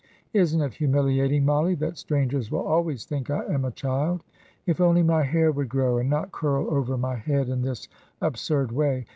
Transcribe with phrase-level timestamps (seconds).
[0.33, 4.23] Isn't it humiliating, Mollie, that strangers will always think I am a child?
[4.65, 7.87] If only my hair would grow and not curl over my head in this
[8.19, 9.05] absurd way.